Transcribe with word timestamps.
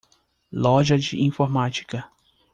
Loja 0.51 0.97
de 0.97 1.15
informática. 1.21 2.09